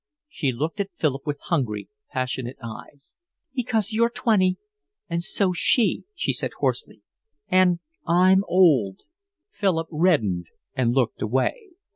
[0.27, 3.13] She looked at Philip with hungry, passionate eyes.
[3.53, 4.57] "Because you're twenty
[5.07, 7.03] and so's she," she said hoarsely.
[7.49, 9.01] "And I'm old."
[9.51, 11.73] Philip reddened and looked away.